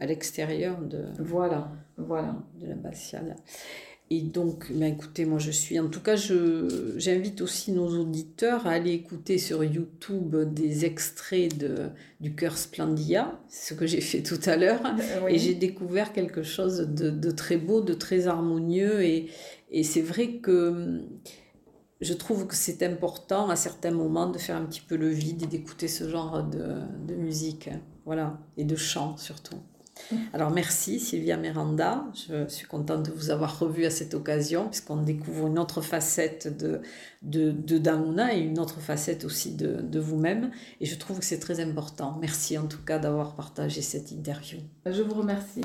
à 0.00 0.06
l'extérieur 0.06 0.78
de, 0.80 1.04
voilà, 1.20 1.68
voilà. 1.96 2.34
de 2.58 2.66
la 2.66 2.74
l'abbatiale. 2.74 3.36
Et 4.12 4.22
donc, 4.22 4.72
ben 4.72 4.92
écoutez, 4.92 5.24
moi 5.24 5.38
je 5.38 5.52
suis, 5.52 5.78
en 5.78 5.88
tout 5.88 6.00
cas, 6.00 6.16
je, 6.16 6.94
j'invite 6.96 7.40
aussi 7.42 7.70
nos 7.70 7.86
auditeurs 8.00 8.66
à 8.66 8.70
aller 8.70 8.90
écouter 8.90 9.38
sur 9.38 9.62
YouTube 9.62 10.34
des 10.52 10.84
extraits 10.84 11.56
de, 11.56 11.90
du 12.20 12.34
Cœur 12.34 12.58
Splendia, 12.58 13.40
ce 13.48 13.72
que 13.72 13.86
j'ai 13.86 14.00
fait 14.00 14.24
tout 14.24 14.40
à 14.46 14.56
l'heure, 14.56 14.82
et 15.28 15.38
j'ai 15.38 15.54
découvert 15.54 16.12
quelque 16.12 16.42
chose 16.42 16.88
de, 16.88 17.10
de, 17.10 17.30
très 17.30 17.56
beau, 17.56 17.82
de 17.82 17.94
très 17.94 18.26
harmonieux, 18.26 19.00
et, 19.04 19.30
et 19.70 19.84
c'est 19.84 20.02
vrai 20.02 20.38
que 20.38 21.02
je 22.00 22.12
trouve 22.12 22.48
que 22.48 22.56
c'est 22.56 22.82
important 22.82 23.48
à 23.48 23.54
certains 23.54 23.92
moments 23.92 24.28
de 24.28 24.38
faire 24.38 24.56
un 24.56 24.64
petit 24.64 24.80
peu 24.80 24.96
le 24.96 25.08
vide 25.08 25.44
et 25.44 25.46
d'écouter 25.46 25.86
ce 25.86 26.08
genre 26.08 26.42
de, 26.42 26.74
de 27.06 27.14
musique, 27.14 27.70
voilà, 28.04 28.40
et 28.56 28.64
de 28.64 28.74
chant 28.74 29.16
surtout. 29.16 29.60
Alors 30.32 30.50
merci 30.50 31.00
Sylvia 31.00 31.36
Miranda, 31.36 32.04
je 32.14 32.48
suis 32.48 32.66
contente 32.66 33.04
de 33.04 33.10
vous 33.12 33.30
avoir 33.30 33.58
revu 33.58 33.84
à 33.84 33.90
cette 33.90 34.14
occasion 34.14 34.68
puisqu'on 34.68 35.02
découvre 35.02 35.46
une 35.46 35.58
autre 35.58 35.80
facette 35.80 36.56
de, 36.56 36.80
de, 37.22 37.54
et 38.32 38.38
une 38.38 38.58
autre 38.58 38.80
facette 38.80 39.24
aussi 39.24 39.54
de, 39.54 39.80
de 39.80 40.00
vous-même 40.00 40.50
et 40.80 40.86
je 40.86 40.96
trouve 40.96 41.18
que 41.18 41.24
c'est 41.24 41.40
très 41.40 41.60
important. 41.60 42.18
Merci 42.20 42.58
en 42.58 42.66
tout 42.66 42.82
cas 42.82 42.98
d'avoir 42.98 43.34
partagé 43.34 43.82
cette 43.82 44.10
interview. 44.10 44.58
Je 44.86 45.02
vous 45.02 45.14
remercie. 45.14 45.62